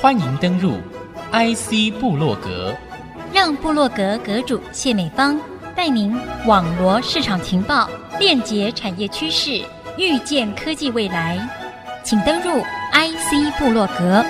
[0.00, 0.78] 欢迎登入
[1.32, 2.74] IC 部落格，
[3.32, 5.38] 让部落格阁主谢美芳
[5.76, 9.62] 带您网罗市场情报，链接产业趋势，
[9.98, 11.38] 预见科技未来。
[12.02, 12.60] 请登入
[12.92, 14.24] IC 部落格。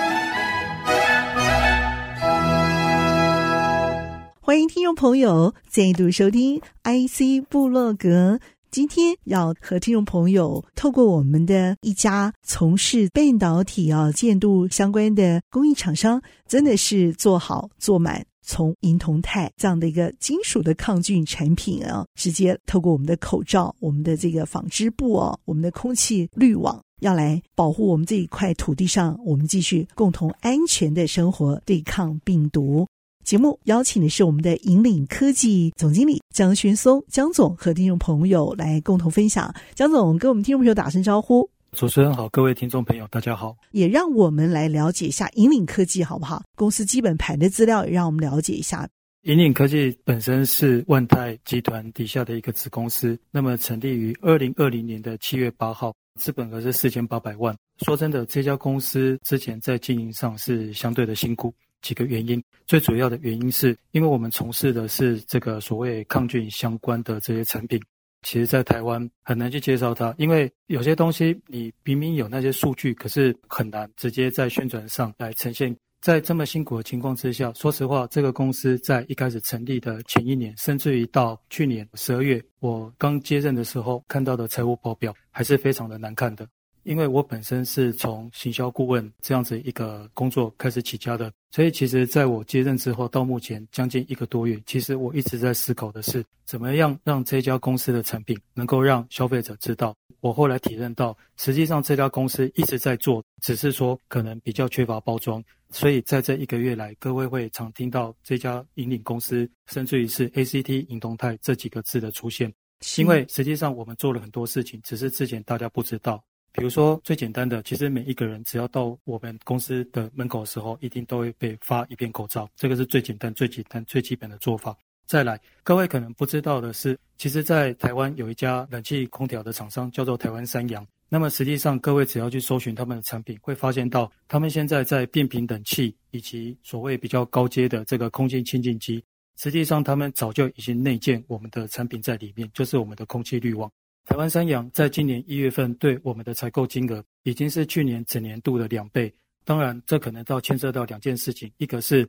[4.41, 8.39] 欢迎听众朋友再度收听 IC 部落格。
[8.71, 32.87] 今天要和听众朋友透过我们的一家从事半导体啊建镀相关的工艺厂商，真的是做好做满，从银铜钛这样的一个金属的抗菌产品啊，直接透过我们的口罩、我们的这个纺织布哦、我们的空气滤网，要来保护我们这一块土地上，我们继续共同安全的生活，对抗病毒。
[33.23, 39.53] 节目邀请的是我们的引领科技总经理江轩松江总和听众朋友来共同分享。
[39.73, 41.49] 江总跟我们听众朋友打声招呼。
[41.71, 43.55] 主持人好，各位听众朋友大家好。
[43.71, 46.43] 也让我们来了解一下引领科技好不好？
[46.55, 48.87] 公司基本盘的资料也让我们了解一下。
[49.23, 57.55] 引领科技本身是万泰集团底下的一个子公司，那么成立于二零二零年的七月八号，资本额是四千八百万。
[57.85, 61.53] 说真的，这家公司之前在经营上是相对的辛苦。
[61.81, 67.79] 几个原因，最主要的原因是因为我们从事的是这个所谓抗菌相关的这些产品，
[68.21, 75.75] 其实在台湾很难去介绍它，因为有些东西你明明有那些数据，可是很难直接在宣传上来呈现。
[76.01, 86.47] 在这么辛苦的情况之下，说实话，这个公司在一开始成立的前一年，甚至于到去年十二月，我刚接任的时候看到的财务报表还是非常的难看的。
[86.83, 99.95] 因为我本身是从行销顾问这样子一个工作开始起家的，所以其实在我接任之后到目前将近一个多月，其实我一直在思考的是怎么样让这家公司的产品能够让消费者知道。
[100.19, 105.43] 我后来体认到，实际上这家公司一直在做，只是说可能比较缺乏包装。
[105.71, 112.53] 所以在这一个月来，各位会常听到这家引领公司，甚至于是 ACT 引动态这几个字的出现，
[112.97, 116.23] 因为实际上我们做了很多事情，只是之前大家不知道。
[116.53, 124.75] 比如说最简单的，其实每一个人只要到我们公司的门口的时候，一定都会被发一片口罩，这个是最简单、最简单、最基本的做法。
[125.05, 130.85] 再来，各位可能不知道的是，其实，在台湾有一家冷气空调的厂商叫做台湾三洋。
[131.09, 139.03] 那么实际上，各位只要去搜寻他们的产品，会发现到他们现在在变频冷气以及所谓比较高阶的这个空气清净机，
[139.37, 143.69] 实际上他们早就已经内建我们的产品在里面，就是我们的空气滤网。
[144.05, 149.13] 台湾三洋在今年一月份对我们的采购金额已经是去年整年度的两倍。
[149.45, 152.07] 当然，这可能到牵涉到两件事情：一个是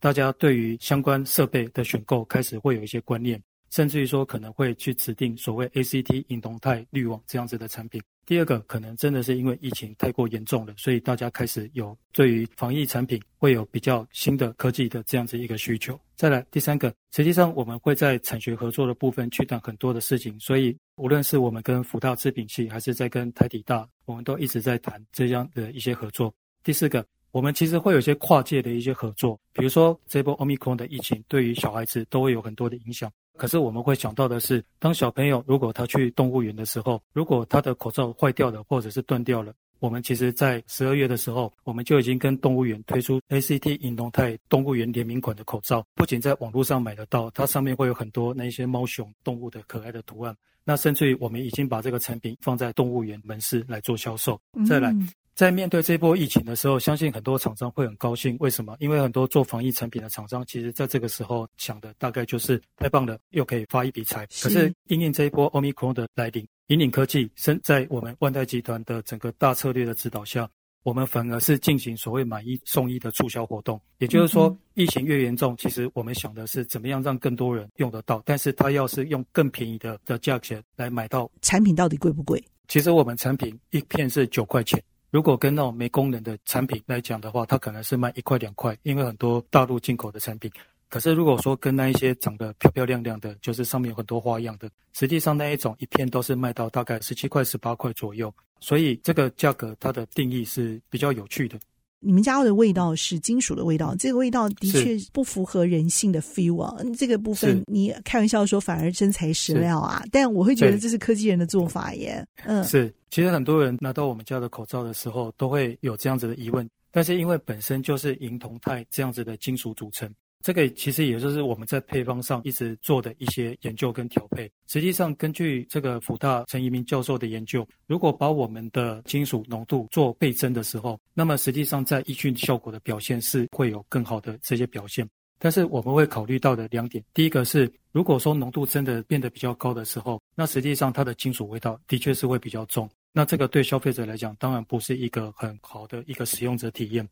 [0.00, 8.00] 大家对于相关设备的选购开始会有一些观念，甚至于说可能会去指定所谓 ACT 银铜钛滤网这样子的产品。
[8.24, 15.98] 第二个可能真的是因为疫情太过严重了，所以大家开始有对于防疫产品会有比较新的科技的这样子一个需求。
[16.16, 26.32] 再来第三个，实际上我们会在产学合作的部分去谈很多的事情，所以无论是我们跟福大制品系，还是在跟台体大，我们都一直在谈这样的一些合作。
[26.62, 33.10] 第四个，我们其实会有一些跨界的一些合作，比如说这波 Omicron 的疫情对于小孩子都会有很多的影响。
[33.38, 54.40] 可是我们会想到的是，当小朋友如果他去动物园的时候，如果他的口罩坏掉了或者是断掉了，我们其实在十二月的时候，我们就已经跟动物园推出 ACT 银龙泰动物园联名款的口罩，不仅在网络上买得到，它上面会有很多那些猫熊动物的可爱的图案，那甚至于我们已经把这个产品放在动物园门市来做销售。
[54.66, 54.90] 再来。
[54.90, 58.36] 嗯在面对这波疫情的时候，相信很多厂商会很高兴。
[58.38, 58.76] 为什么？
[58.80, 64.26] 因为很多做防疫产品的厂商，其实在这个时候想的大概就是太棒了，又可以发一笔财。
[64.26, 70.46] 可是因应这一波 Omicron 的来临，引领科技身在我们万泰集团的整个大策略的指导下，
[70.82, 73.80] 我们反而是进行所谓买一送一的促销活动。
[73.98, 82.42] 也就是说，疫情越严重，其实我们想的是怎么样让更多人用得到，但是他要是用更便宜的的价钱来买到产品，到底贵不贵？
[82.68, 84.82] 其实我们产品一片是九块钱。
[85.10, 90.50] 如果跟那种没功能的产品来讲的话，它可能是卖一块两块，因为很多大陆进口的产品。
[90.92, 98.30] 可是如果说跟那一些长得漂漂亮亮的，就是上面有很多花样的，实际上那一种一片都是卖到大概十七块、十八块左右。
[98.60, 101.58] 所以这个价格它的定义是比较有趣的。
[101.98, 106.76] 你们家的味道是金属的味道，这个味道的确不符合人性的 feel 啊。
[106.98, 112.22] 这个部分你开玩笑说反而真材实料啊，但我会觉得这是科技人的做法耶。
[112.44, 112.94] 嗯，是。
[113.08, 116.68] 其实很多人拿到我们家的口罩的时候，都会有这样子的疑问。
[116.90, 120.12] 但是因为本身就是银铜钛这样子的金属组成，
[120.42, 124.50] 这个其实也就是我们在配方上一直做的一些研究跟调配。
[124.66, 135.08] 实际上，根据这个辅大陈一鸣教授的研究，如果把我们的金属浓度做倍增的时候，那么实际上在抑菌效果的表现是会有更好的这些表现。
[135.38, 142.90] 但是我们会考虑到的两点，第一个是，如果说浓度真的变得比较高的时候，那实际上它的金属味道的确是会比较重。
[143.12, 147.08] 那这个对消费者来讲，当然不是一个很好的一个使用者体验。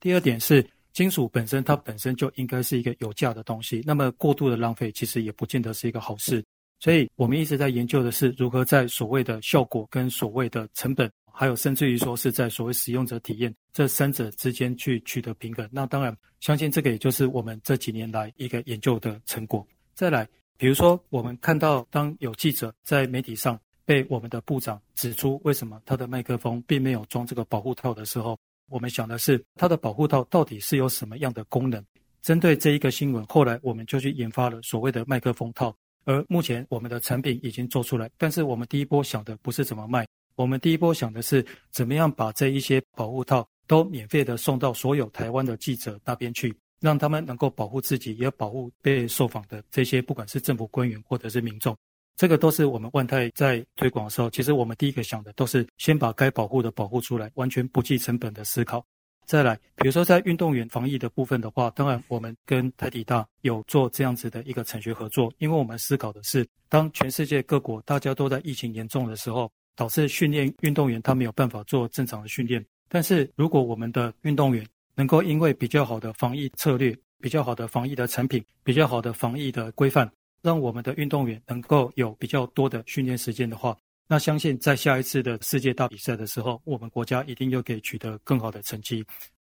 [0.00, 0.66] 第二点是。
[0.94, 6.42] 金属本身，它本身就应该是一个有价的东西，那么过度的浪费其实也不见得是一个好事。
[6.78, 15.68] 所以我们一直在研究的是如何在所谓的效果跟所谓的成本，还有甚至于说是在所谓使用者体验这三者之间去取得平衡。
[15.72, 19.66] 那当然，相信这个也就是我们这几年来一个研究的成果。
[19.94, 28.38] 再来，比如说我们看到当有记者在媒体上被我们的部长指出为什么他的麦克风并没有装这个保护套的时候，
[28.70, 31.84] 我们想的是，它的保护套到底是有什么样的功能？
[32.22, 35.74] 针对这一个新闻，后来我们就去研发了所谓的麦克风套。
[36.06, 40.06] 而目前我们的产品已经做出来，但是我们第一波想的不是怎么卖，
[40.36, 51.76] 我们第一波想的是怎么样把这一些保护套都免费的送到所有台湾的记者那边去，让他们能够保护自己，也保护被受访的这些不管是政府官员或者是民众。
[52.16, 58.84] 这个都是我们万泰在推广的时候，其实我们第一个想的都是先把该保护的保护出来，完全不计成本的思考。
[59.26, 72.64] 再来，比如说在运动员防疫的部分的话，当然我们跟台体大有做这样子的一个产学合作，因为我们思考的是，当全世界各国大家都在疫情严重的时候，导致训练运动员他没有办法做正常的训练。
[72.88, 74.64] 但是如果我们的运动员
[74.94, 80.08] 能够因为比较好的防疫策略、比较好的防疫的产品、比较好的防疫的规范，
[80.44, 83.74] 让我们的运动员能够有比较多的训练时间的话，
[84.06, 89.02] 那相信在下一次的世界大比赛的时候，我们国家一定又可以取得更好的成绩。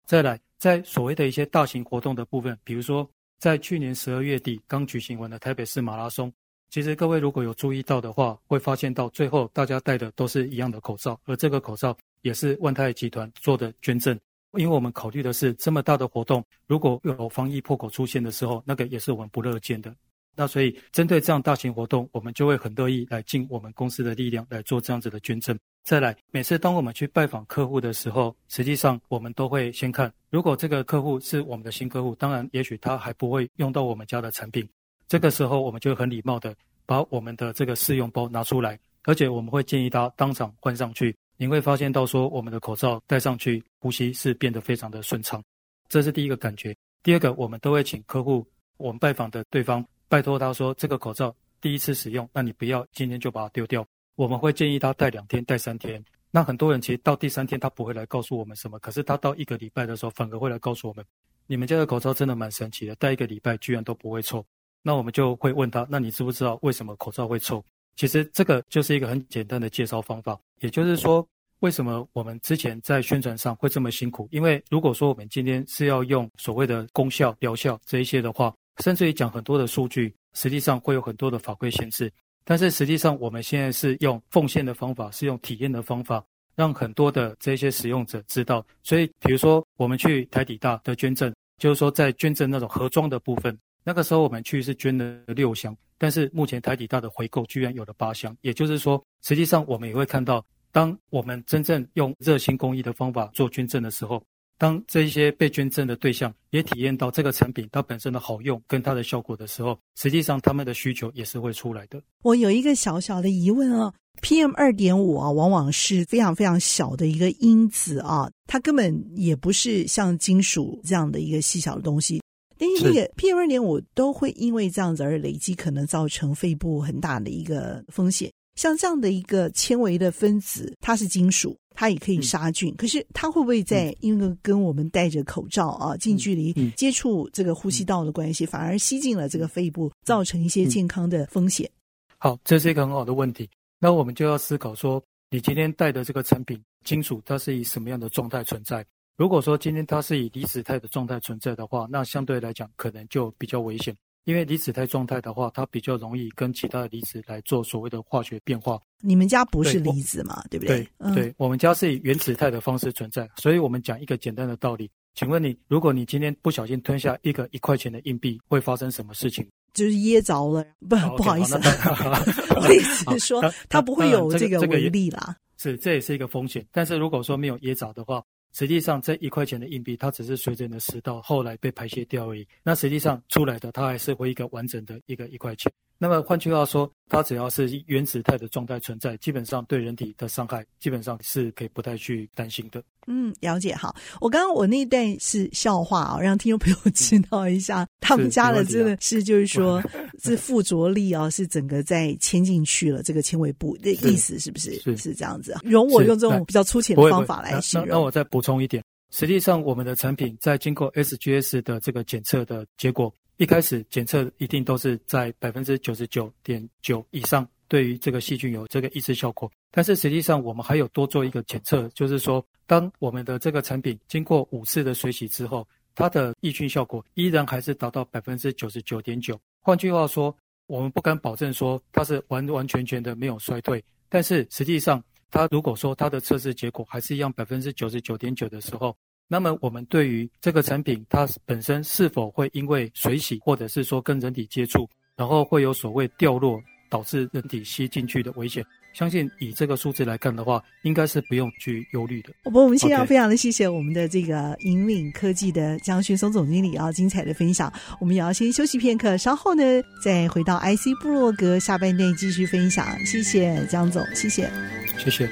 [0.06, 3.06] 再来，在所谓的一些大型活动的部分，比如说
[3.38, 6.32] 在去年十二月底刚举行完的台北市马拉松，
[6.70, 14.18] 其实各位如果有注意到的话，会发现到最后大家戴的都是一样的口罩，而这个口罩也是万泰集团做的捐赠，
[14.54, 19.94] 因为我们考虑的是这么大的活动，如果有防疫破口出现的时候，那个也是我们不乐见的。
[20.40, 25.58] 那所以，针对这样大型活动，我们就会很乐意来尽我们公司的力量来做这样子的捐赠。
[25.82, 34.64] 再来，每次当我们去拜访客户的时候，实际上我们都会先看，如果这个客户是我们的新客户，当然也许他还不会用到我们家的产品，
[35.08, 36.54] 这个时候我们就很礼貌的
[36.86, 41.12] 把我们的这个试用包拿出来，而且我们会建议他当场换上去。
[41.36, 45.42] 你会发现到说，我们的口罩戴上去，呼吸是变得非常的顺畅，
[45.88, 46.76] 这是第一个感觉。
[47.02, 48.46] 第二个，我们都会请客户，
[48.76, 49.84] 我们拜访的对方。
[50.08, 53.86] 拜托他说，这个口罩第一次使用，那你不要今天就把它丢掉。
[54.16, 56.02] 我们会建议他戴两天、戴三天。
[56.30, 61.04] 那很多人其实到第三天他不会来告诉我们什么，可是他到一个礼拜的时候反而会来告诉我们，
[61.46, 64.44] 你们家的口罩真的蛮神奇的，戴一个礼拜居然都不会臭。
[64.82, 67.62] 那我们就会问他，那你知不知道为什么口罩会臭？
[67.96, 71.26] 其实这个就是一个很简单的介绍方法，也就是说，
[71.60, 74.26] 为什么我们之前在宣传上会这么辛苦？
[74.30, 78.54] 因为如果说我们今天是要用所谓的功效、疗效这一些的话。
[78.82, 82.12] 甚至于讲很多的数据，实际上会有很多的法规限制。
[82.44, 88.64] 但是实际上，我们现在是用奉献的方法，是用体验的方法，让很多的这些使用者知道。
[88.82, 98.34] 所以，比如说我们去台底大的捐赠，就是说在捐赠那种盒装的部分，那个时候我们去是捐了六箱，但是目前台底大的回购居然有了八箱。
[98.40, 100.42] 也就是说，实际上我们也会看到，
[100.72, 104.22] 当我们真正用热心公益的方法做捐赠的时候。
[104.58, 112.02] 当这一些被捐赠的对象也体验到这个产品它本身的好用跟它的效果的时候，实际上他们的需求也是会出来的。
[112.22, 122.20] 我有一个小小的疑问哦，PM 二点五啊，往往是非常非常小的一个因子啊，它根本也不是像金属这样的一个细小的东西。
[122.60, 128.28] 但是这个 PM 二点五都会因为这样子而累积，可能造成肺部很大的一个风险。
[128.58, 131.56] 像这样的一个纤维的分子，它是金属。
[131.80, 141.70] 它也可以杀菌，嗯、可是它会不会在因为跟我们戴着口罩啊，近距离接触这个呼吸道的关系，反而吸进了这个肺部，造成一些健康的风险？
[142.18, 143.48] 好，这是一个很好的问题。
[143.78, 145.00] 那我们就要思考说，
[145.30, 148.84] 你今天戴的这个产品金属，它是以什么样的状态存在？
[149.16, 153.96] 如果说今天它是以离子态的状态存在的话，那相对来讲可能就比较危险。
[154.24, 158.78] 因为离子态状态的话，它比较容易跟其他的离子来做所谓的化学变化。
[159.00, 160.42] 你们家不是离子嘛？
[160.50, 160.78] 对，对不对？
[160.82, 163.28] 对，嗯、对，我们家是以原子态的方式存在。
[163.36, 169.46] 所以我们讲一个简单的道理，请问你，如果你今天不小心吞下一个一块钱的硬币，会发生什么事情？
[169.72, 171.54] 就是噎着了，不，不好意思，
[172.56, 175.36] 我意思是说，它不会有这个威力啦。
[175.56, 176.66] 是，这也是一个风险。
[176.72, 178.22] 但是如果说没有噎着的话，
[178.52, 182.46] 实际上这一块钱的硬币，它只是随着你的食道后来被排泄掉而已。
[182.62, 185.72] 那实际上出来的，它还是会一个完整的一个一块钱。
[185.98, 192.82] 那么换句话说，它只要是原子态的状态存在，基本上对人体的伤害，基本上是可以不太去担心的。
[193.08, 193.74] 嗯，了解。
[193.74, 199.82] 好，我刚刚我那一段是笑话啊，让听众朋友知道一下，嗯、他们家的真的是就是说，
[200.22, 204.78] 是附着力啊，是整个在牵进去了这个纤维布的意思，是不是？
[204.80, 205.56] 是是这样子。
[205.64, 207.88] 容我用这种比较粗浅的方法来形容。
[207.88, 213.12] 那我再补充一点，实际上我们的产品在经过 SGS 的这个检测的结果。
[213.38, 219.48] 一开始检测一定都是在百分之九十九点九以上，对于这个细菌有这个抑制效果。
[219.70, 229.40] 但是实际上我们还有多做一个检测，就是说，当我们的这个产品经过五次的水洗之后，它的抑菌效果依然还是达到百分之九十九点九。
[229.62, 238.94] 换句话说，我们不敢保证说它是完完全全的没有衰退，但是实际上，它如果说它的测试结果还是一样百分之九十九点九的时候，
[239.26, 248.62] 那么，我们对于这个产品，它本身是否会因为水洗，或者是说跟人体接触，然后会有所谓掉落，导致人体吸进去的危险？
[248.98, 252.30] 相信以这个数字来看的话，应该是不用去忧虑的。
[252.46, 257.72] 我们我们现在非常的谢谢我们的这个引领科技的江旭松总经理啊，精彩的分享。
[258.00, 259.62] 我们也要先休息片刻，稍后呢
[260.02, 262.84] 再回到 IC 部落格下半段继续分享。
[263.06, 264.50] 谢谢江总，谢谢，
[264.98, 265.30] 谢谢。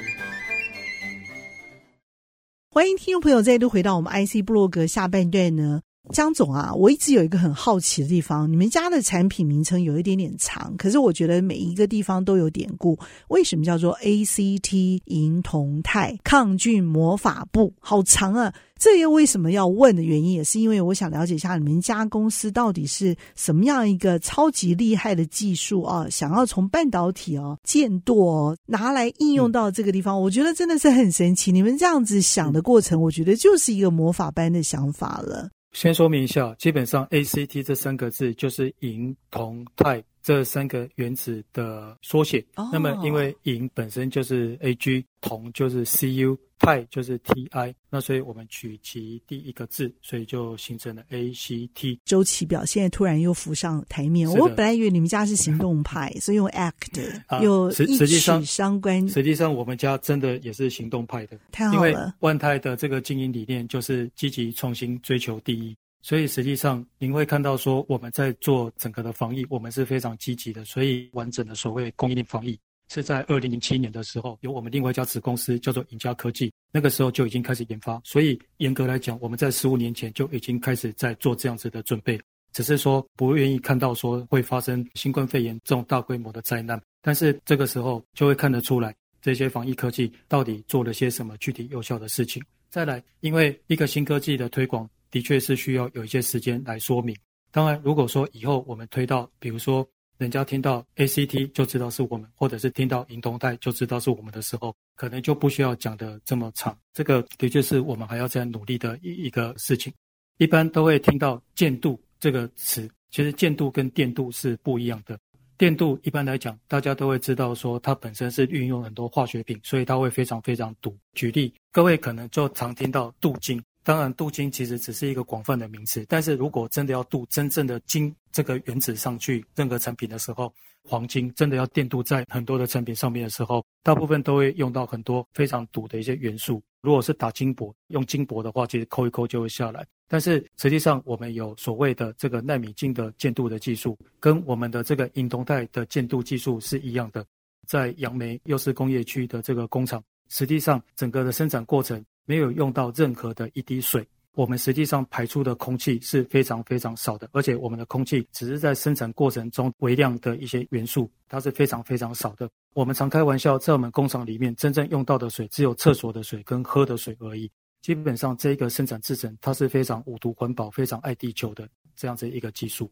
[2.69, 5.81] 欢迎听众朋友再度回到我们 IC 部落格下半段呢，
[6.13, 12.97] 江总啊，我一直有一个很好奇的地方，你们家的产品名称有一点点长，可是我觉得每一个地方都有典故。
[13.29, 17.73] 为什么叫做 ACT 银铜钛抗菌魔法布？
[17.79, 18.53] 好长啊！
[18.79, 26.07] 这又为什么要问的原因，也是因为我想了解一下你们家公司到底是什么样一个超级厉害的技术啊？
[26.11, 31.51] 想要从半导体哦、啊、渐堕哦拿来应用到这个地方，我觉得真的是很神奇。
[31.51, 35.49] 你们这样子想的过程，我觉得就是一个魔法般的想法了。
[35.79, 40.03] 先说明一下，基本上 ACT 这三个字就是银、铜、钛。
[40.27, 42.45] 这三个原子的缩写。
[42.55, 42.67] Oh.
[42.73, 51.99] 那么，因为银本身就是 Ag，铜就是 Cu，钛就是 Ti，那所以我们取其第一个字，所以就形成了 ACT。
[52.03, 54.29] 周期表现在突然又浮上台面。
[54.29, 59.07] 我本来以为你们家是行动派，所以用 ACT，啊、又实实际上相关。
[59.07, 61.39] 实际上，我们家真的也是行动派的。
[61.53, 61.77] 太好了。
[61.77, 65.73] 因为万泰的这个经营理念就是积极创新，追求第一。
[66.07, 70.63] 所以实际上，您会看到说我们在做整个的防疫，我们是非常积极的。
[70.63, 77.99] 所以完整的所谓供应链防疫，是在二零零七年的时候，由我们另外一家子公司叫做赢家科技，那个时候就已经开始研发。
[78.05, 82.17] 所以严格来讲，我们在十五年前就已经开始在做这样子的准备，
[82.53, 86.81] 只是说不愿意看到说会发生新冠肺炎这种大规模的灾难。
[87.01, 92.41] 但是这个时候就会看得出来，这些防疫科技到底做了些什么具体有效的事情。
[92.69, 94.89] 再来，因为一个新科技的推广。
[95.17, 97.15] 的确是需要有一些时间来说明。
[97.51, 99.83] 当然，如果说以后我们推到，比如说
[100.19, 106.77] 人家听到 ACT 就知道是我们，或者是听到银铜钛就知道是我们的时候，可能就不需要讲得这么长。
[106.93, 109.91] 这个的确是我们还要再努力的一一个事情。
[110.37, 115.17] 一般都会听到渐度这个词，其实渐度跟电镀是不一样的。
[115.57, 120.95] 电镀一般来讲，大家都会知道说它本身是运用很多化学品，所以它会非常非常毒。
[121.13, 123.59] 举例，各位可能就常听到镀金。
[123.87, 130.53] 当然，镀金其实只是一个广泛的名词，但是如果真的要镀真正的金这个原子上去任何产品的时候，
[130.83, 136.61] 黄金真的要电镀在很多的产品上面的时候，大部分都会用到很多非常毒的一些元素。
[136.81, 139.87] 如果是打金箔，用金箔的话，其实抠一抠就会下来。
[140.09, 147.25] 但是实际上，我们有所谓的这个奈米金的建镀的技术，跟我们的这个银铜钛的建镀技术是一样的。
[147.65, 152.03] 在杨梅优势工业区的这个工厂，实际上整个的生产过程。
[152.27, 162.47] 没有用到任何的一滴水，我们实际上排出的空气是非常非常少的，而且我们的空气只是在生产过程中微量的一些元素，它是非常非常少的。
[162.75, 167.49] 我们常开玩笑，在我们工厂里面真正用到的水只有厕所的水跟喝的水而已。
[167.81, 172.91] 基本上这一个生产制程，它是非常无毒环保、非常爱地球的这样子一个技术。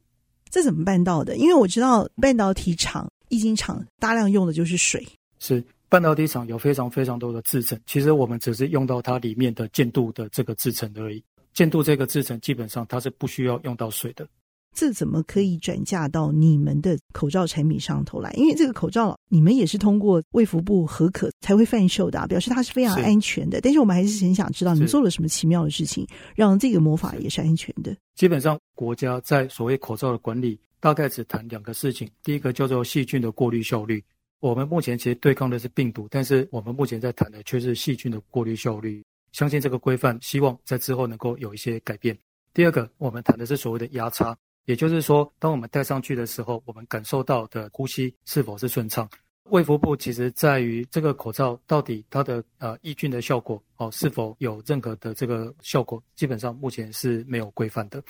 [0.50, 1.36] 这怎么办到的？
[1.36, 5.06] 因为我知道半导体厂、液晶厂大量用的就是水，
[5.38, 5.62] 是。
[5.88, 11.24] 半导体厂有非常非常多的制程，其实我们只是用到它里面的建度的这个制程而已。
[11.54, 14.28] 建度这个制程基本上它是不需要用到水的。
[14.74, 18.30] 这怎么可以转嫁到你们的口罩产品上头来？
[18.34, 23.58] 因为这个口罩你们也是通过卫福部核可才会贩售的啊，表示它是非常安全的。
[23.60, 27.96] 是但是我们还是很想知道你们做了什么奇妙的事情，让这个魔法也是安全的。
[28.16, 34.04] 基本上国家在所谓口罩的管理，大概只谈两个事情，第一个叫做细菌的过滤效率。
[34.40, 39.04] 我们目前其实对抗的是病毒，但是我们目前在谈的却是细菌的过滤效率。
[39.32, 42.18] 相信这个规范，希望在之后能够有一些改变。
[42.54, 49.10] 第二个，我们谈的是所谓的压差，也就是说，当我们戴上去的时候，我们感受到的呼吸是否是顺畅。
[49.50, 58.02] 卫福部其实在于这个口罩到底它的呃抑菌的效果哦，是否有任何的这个效果，基本上目前是没有规范的。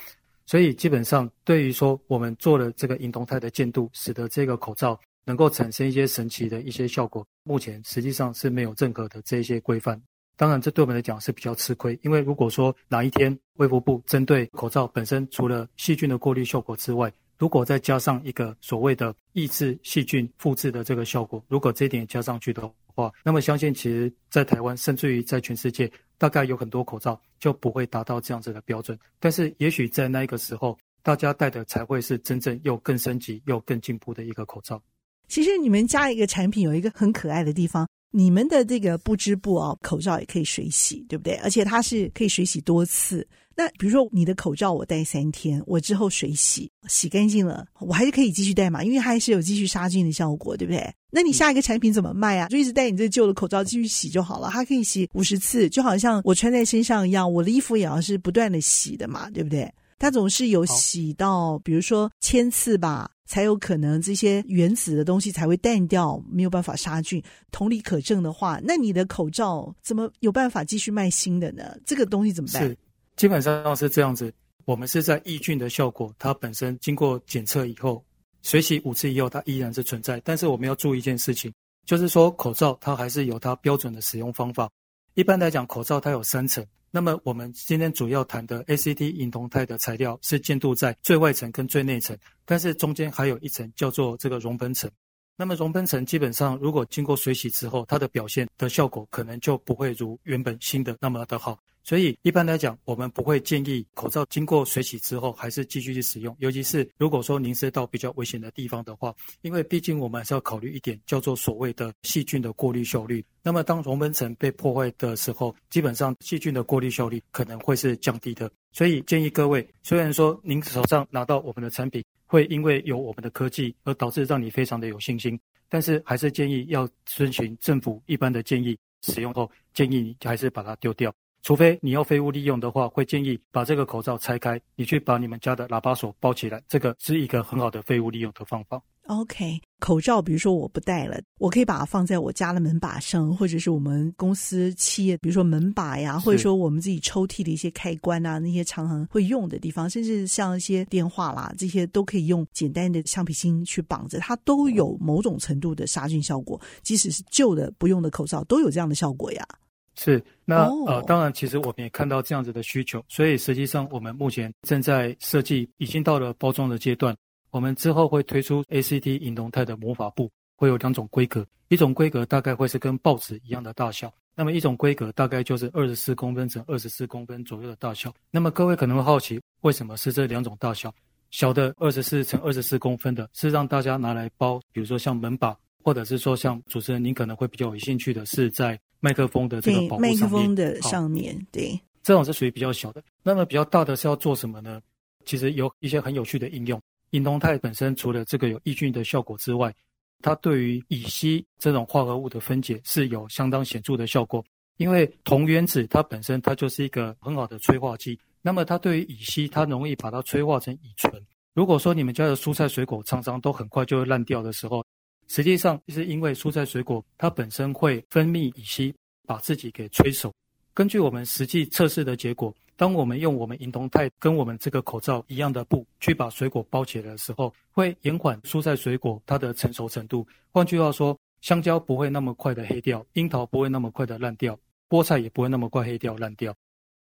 [0.45, 10.01] 所以基本上对于说我们做了这个银铜钛的建度，使得这个口罩能够产生一些神奇的一些效果，目前实际上是没有任何的这些规范。
[10.37, 28.98] 当然这对我们来讲是比较吃亏，因为如果说哪一天卫福部针对口罩本身除了细菌的过滤效果之外，如果再加上一个所谓的抑制细菌复制的这个效果，如果这一点加上去的话，那么相信其实在台湾，甚至于在全世界，大概有很多口罩就不会达到这样子的标准。
[29.19, 34.81] 但是也许在那个时候，大家戴的才会是真正又更升级又更进步的一个口罩。
[35.27, 37.88] 其实你们家一个产品有一个很可爱的地方。
[38.12, 41.36] 你们的这个布织布哦，口罩也可以水洗，对不对？
[41.43, 43.27] 而且它是可以水洗多次。
[43.57, 50.93] 那比如说你的口罩我戴三天，我之后水洗洗干净了，我还是可以继续戴嘛，因为它还是有继续杀菌的效果，对不对？
[51.09, 52.50] 那你下一个产品怎么卖啊？
[52.50, 59.71] 就一直戴你这旧的口罩继续洗就好了，它可以洗五十次，就好像我穿在身上一样，我的衣服也要是不断的洗的嘛，对不对？
[59.97, 63.09] 它总是有洗到，比如说千次吧。
[63.27, 67.19] 才有可能这些原子的东西才会淡掉，没有办法杀菌。
[67.51, 71.75] 同理可证的话，那你的口罩怎么有办法继续卖新的呢？
[71.83, 72.77] 这个东西怎么办？
[73.15, 74.34] 基本上是这样子。
[74.65, 78.03] 我们是在抑菌的效果，它本身经过检测以后，
[78.41, 80.19] 水洗五次以后，它依然是存在。
[80.22, 81.53] 但是我们要注意一件事情，
[81.86, 84.67] 就是说口罩它还是有它标准的使用方法。
[85.13, 86.65] 一般来讲，口罩它有三层。
[86.89, 94.89] 那么我们今天主要谈的 ACT 银铜钛的材料是建度在最外层跟最内层，但是中间还有一层叫做这个熔喷层。
[95.37, 101.59] 那么熔喷层基本上如果经过水洗之后，它的表现的效果可能就不会如原本新的那么的好。
[101.83, 109.13] 所以一般来讲，我们不会建议口罩经过水洗之后还是继续去使用，尤其是如果说凝视到比较危险的地方的话，
[109.43, 113.23] 因为毕竟我们还是要考虑一点叫做所谓的细菌的过滤效率。
[113.43, 118.49] 那么当熔喷层被破坏的时候，基本上细菌的过滤效率可能会是降低的。
[118.71, 131.14] 所以建议各位，虽然说您手上拿到我们的产品会因为有我们的科技而导致让你非常的有信心，但是还是建议要遵循政府一般的建议，使用后建议你还是把它丢掉。
[131.42, 138.81] 除非你要废物利用的话，会建议把这个口罩拆开，你去把你们家的喇叭锁包起来，这个是一个很好的废物利用的方法。
[139.07, 159.46] OK，口罩，比如说我不戴了，我可以把它放在我家的门把上，或者是我们公司企业，比如说门把呀，或者说我们自己抽屉的一些开关啊，那些常常会用的地方，甚至像一些电话啦，这些都可以用简单的橡皮筋去绑着，它都有某种程度的杀菌效果，即使是旧的不用的口罩都有这样的效果呀。
[159.94, 167.15] 是，那呃，当然，其实我们也看到这样子的需求，所以实际上我们目前正在设计，已经到了包装的阶段。
[167.55, 178.13] 我们之后会推出 ACT 银铜钛的魔法布，会有两种规格，一种规格大概会是跟报纸一样的大小，那么一种规格大概就是二十四公分乘二十四公分左右的大小。
[178.29, 180.94] 那么各位可能会好奇，为什么是这两种大小？
[181.31, 188.77] 小的二十四乘二十四公分的，是让大家拿来包，比如说像门把，或者是说像主持人您可能会比较有兴趣的是在。
[189.00, 193.01] 麦克风的这个保护上面，麦克风的上面，对，这种是属于比较小的。
[193.24, 194.81] 那么比较大的是要做什么呢？
[195.25, 196.81] 其实有一些很有趣的应用。
[197.11, 199.74] 银铜钛本身除了这个有抑菌的效果之外，
[200.22, 204.44] 它对于乙烯这种化合物的分解是有相当显著的效果。
[204.77, 211.13] 因为铜原子它本身它就是一个很好的催化剂，那么它对于乙烯它容易把它催化成乙醇。
[211.53, 214.85] 如果说你们家的蔬菜水果常常都很快就会烂掉的时候，
[215.29, 218.94] 实际上是因为蔬菜水果它本身会分泌乙烯，
[219.25, 220.33] 把自己给催熟。
[220.74, 230.27] 根据我们实际测试的结果，当我们用我们银铜钛跟我们这个口罩一样的布去把水果包起来的时候，会延缓蔬菜水果它的成熟程度。
[230.51, 234.57] 换句话说，香蕉不会那么快的黑掉，樱桃不会那么快的烂掉，
[234.90, 236.53] 菠菜也不会那么快黑掉烂掉。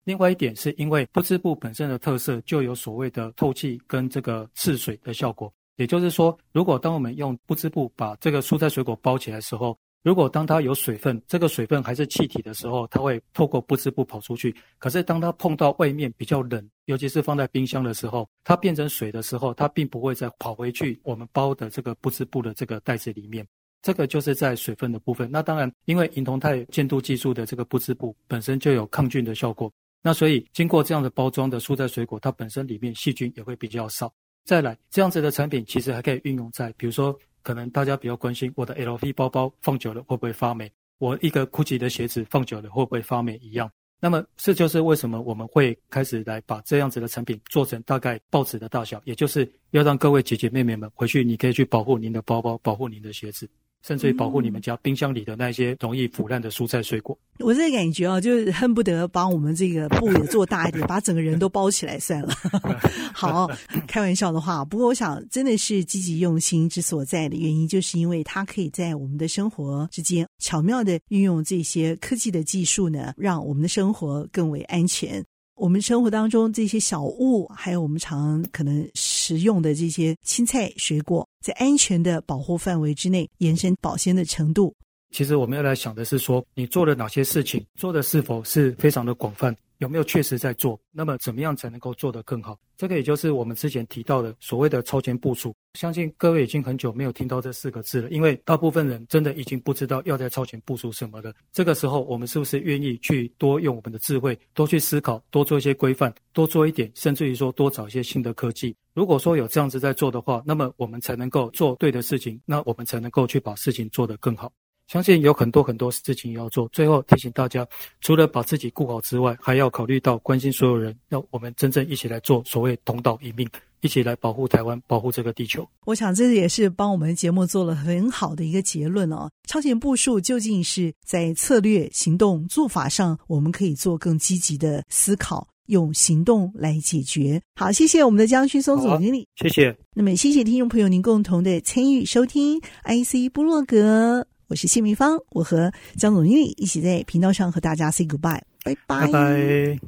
[0.03, 5.51] 另外一点是因为不织布本身的特色就有所谓的透气跟这个刺水的效果。
[5.77, 14.53] 也就是说，如果当我们用不织布把这个蔬菜水果包起来的时候，如果当它有水分，这个水分还是气体的时候，它会透过不织布跑出去。
[14.77, 23.47] 可是当它碰到外面比较冷，尤其是放在冰箱的时候，它变成水的时候，它并不会再跑回去我们包的这个不织布的这个袋子里面。
[23.81, 25.29] 这个就是在水分的部分。
[25.31, 34.13] 那当然，因为银铜钛建度技术的这个不织布本身就有抗菌的效果，那所以经过这样的包装的蔬菜水果，它本身里面细菌也会比较少。
[34.45, 43.69] 再来，这样子的产品其实还可以运用在，比如说，可能大家比较关心我的 LV 包包放久了会不会发霉，我一个 GUCCI 的鞋子放久了会不会发霉一样。
[43.99, 53.49] 那么这就是为什么我们会开始来把这样子的产品做成大概报纸的大小，也就是要让各位姐姐妹妹们回去，你可以去保护您的包包，保护您的鞋子。
[53.85, 57.17] 甚至于保护你们家冰箱里的那些容易腐烂的蔬菜水果。
[57.39, 62.33] 我这感觉啊，就是恨不得把我们这个布也做大一点，把整个人都包起来算了。
[63.13, 63.49] 好，
[63.87, 75.23] 开玩笑的话，不过我想真的是积极用心之所在的原因，就是因为它可以在我们的生活之间巧妙的运用这些科技的技术呢，让我们的生活更为安全。
[75.55, 84.73] 我们生活当中这些小物，还有我们常可能食用的这些青菜水果，在安全的保护范围之内，延伸保鲜的程度。
[85.11, 89.55] 其实我们要来想的是说，你做了哪些事情，做的是否是非常的广泛。
[89.77, 90.79] 有没有确实在做？
[90.91, 92.57] 那么怎么样才能够做得更好？
[92.77, 95.55] 这个也就是我们之前提到的所谓的超前部署。
[95.73, 101.33] 相信各位已经很久没有听到这四个字了，因为大部分人真的已经不知道要在超前部署什么了。
[101.51, 108.75] 这个时候，我们是不是愿意去多用我们的智慧，多去思考，多做一些规范，多做一点，甚至于说多找一些新的科技？
[108.93, 114.51] 如果说有这样子在做的话，那么我们才能够做对的事情，那我们才能够去把事情做得更好。
[114.87, 116.67] 相信有很多很多事情要做。
[116.69, 117.65] 最后提醒大家，
[118.01, 120.95] 除了把自己顾好之外，还要考虑到关心所有人。
[121.09, 123.47] 让我们真正一起来做所谓同道一命，
[123.81, 125.67] 一起来保护台湾，保护这个地球。
[125.85, 129.29] 我想这也是帮我们节目做了很好的一个结论哦。
[129.47, 137.41] 超前部署究竟是在策略、行动、做法上，我们可以做更积极的思考，用行动来解决。
[137.55, 139.75] 好，谢谢我们的江旭松总经理，谢谢。
[139.95, 144.27] 那么谢谢听众朋友您共同的参与收听 IC 部落格。
[144.53, 149.07] 我是谢明芳，我和江总经理一起在频道上和大家 say goodbye，拜拜。
[149.07, 149.79] 拜拜。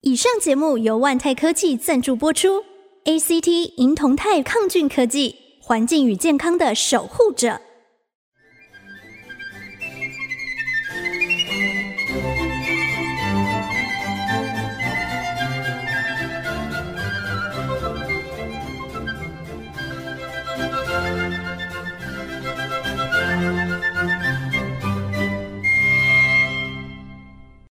[0.00, 2.64] 以上节目由万泰科技赞助播出
[3.04, 7.60] ，ACT 银铜肽抗菌科技，环境与健康的守护者。